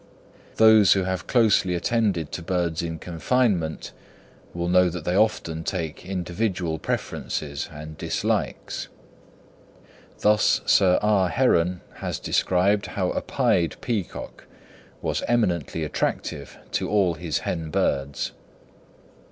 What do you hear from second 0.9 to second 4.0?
who have closely attended to birds in confinement